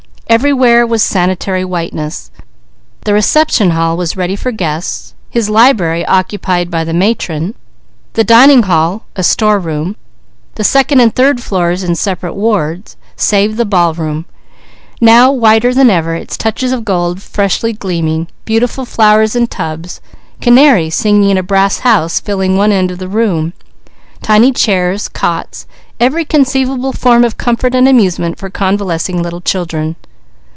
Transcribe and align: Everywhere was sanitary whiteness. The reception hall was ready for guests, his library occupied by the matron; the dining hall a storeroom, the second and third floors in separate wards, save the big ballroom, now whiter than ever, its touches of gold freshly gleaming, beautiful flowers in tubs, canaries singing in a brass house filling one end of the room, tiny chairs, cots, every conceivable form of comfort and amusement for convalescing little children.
Everywhere 0.27 0.87
was 0.87 1.03
sanitary 1.03 1.65
whiteness. 1.65 2.31
The 3.01 3.13
reception 3.13 3.71
hall 3.71 3.97
was 3.97 4.15
ready 4.15 4.37
for 4.37 4.53
guests, 4.53 5.13
his 5.29 5.49
library 5.49 6.05
occupied 6.05 6.71
by 6.71 6.85
the 6.85 6.93
matron; 6.93 7.53
the 8.13 8.23
dining 8.23 8.63
hall 8.63 9.03
a 9.17 9.23
storeroom, 9.25 9.97
the 10.55 10.63
second 10.63 11.01
and 11.01 11.13
third 11.13 11.41
floors 11.43 11.83
in 11.83 11.95
separate 11.95 12.35
wards, 12.35 12.95
save 13.17 13.57
the 13.57 13.65
big 13.65 13.71
ballroom, 13.71 14.23
now 15.01 15.29
whiter 15.33 15.73
than 15.73 15.89
ever, 15.89 16.15
its 16.15 16.37
touches 16.37 16.71
of 16.71 16.85
gold 16.85 17.21
freshly 17.21 17.73
gleaming, 17.73 18.29
beautiful 18.45 18.85
flowers 18.85 19.35
in 19.35 19.47
tubs, 19.47 19.99
canaries 20.39 20.95
singing 20.95 21.29
in 21.29 21.37
a 21.37 21.43
brass 21.43 21.79
house 21.79 22.21
filling 22.21 22.55
one 22.55 22.71
end 22.71 22.89
of 22.89 22.99
the 22.99 23.09
room, 23.09 23.51
tiny 24.21 24.53
chairs, 24.53 25.09
cots, 25.09 25.67
every 25.99 26.23
conceivable 26.23 26.93
form 26.93 27.25
of 27.25 27.35
comfort 27.37 27.75
and 27.75 27.85
amusement 27.85 28.37
for 28.37 28.49
convalescing 28.49 29.21
little 29.21 29.41
children. 29.41 29.97